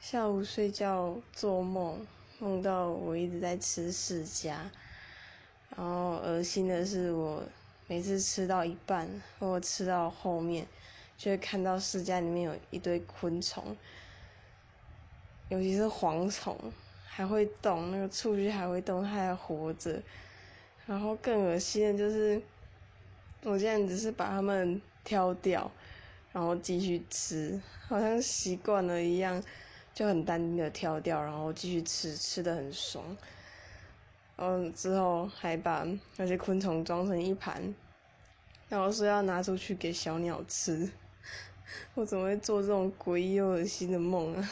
[0.00, 2.06] 下午睡觉做梦，
[2.38, 4.50] 梦到我一直在吃释迦，
[5.76, 7.42] 然后恶心的是我
[7.88, 9.08] 每次吃到一半
[9.38, 10.66] 或吃到后面，
[11.18, 13.76] 就会看到释迦里面有一堆昆虫，
[15.48, 16.56] 尤其是蝗虫
[17.04, 20.00] 还会动，那个触须还会动，它还活着。
[20.86, 22.40] 然后更恶心的就是，
[23.42, 25.70] 我现在只是把它们挑掉，
[26.32, 29.42] 然后继续吃，好像习惯了一样，
[29.98, 33.04] 就很淡定的挑掉，然后继续吃，吃的很爽。
[34.36, 35.84] 嗯，之后还把
[36.16, 37.74] 那些昆虫装成一盘，
[38.68, 40.88] 然后说要拿出去给小鸟吃。
[41.94, 44.48] 我怎么会做这种诡异又恶心的梦啊？